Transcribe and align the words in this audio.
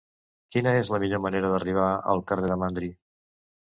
Quina 0.53 0.73
és 0.77 0.89
la 0.93 1.01
millor 1.03 1.21
manera 1.27 1.53
d'arribar 1.53 1.85
al 2.15 2.25
carrer 2.33 2.51
de 2.53 2.59
Mandri? 2.63 2.91